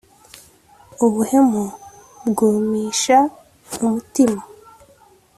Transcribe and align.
ubuhemu 1.05 1.63
bwumisha 2.27 3.17
umutima 3.83 4.41